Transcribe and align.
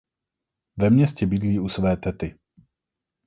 Ve 0.77 0.89
městě 0.89 1.25
bydlí 1.27 1.59
u 1.59 1.69
své 1.69 1.97
tety. 1.97 2.39